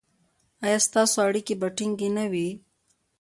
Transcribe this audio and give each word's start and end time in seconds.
ایا 0.65 0.79
ستاسو 0.87 1.17
اړیکې 1.27 1.53
به 1.61 1.67
ټینګې 1.77 2.09
نه 2.17 2.25
وي؟ 2.31 2.47